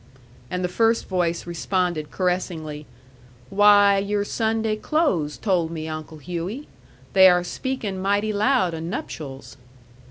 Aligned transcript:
And 0.49 0.63
the 0.63 0.67
first 0.67 1.07
voice 1.07 1.45
responded 1.45 2.09
caressingly: 2.09 2.87
"Why, 3.51 3.99
your 3.99 4.25
Sunday 4.25 4.75
clothes 4.75 5.37
told 5.37 5.69
me, 5.69 5.87
Uncle 5.87 6.17
Hughey. 6.17 6.67
They 7.13 7.29
are 7.29 7.43
speakin' 7.43 7.99
mighty 8.01 8.33
loud 8.33 8.73
o' 8.73 8.79
nuptials." 8.79 9.57